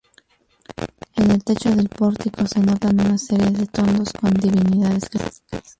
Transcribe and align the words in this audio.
En 1.15 1.29
el 1.29 1.43
techo 1.43 1.69
del 1.75 1.87
pórtico 1.87 2.47
se 2.47 2.59
notan 2.59 2.99
una 3.01 3.19
serie 3.19 3.51
de 3.51 3.67
tondos 3.67 4.11
con 4.13 4.31
divinidades 4.33 5.07
clásicas. 5.07 5.43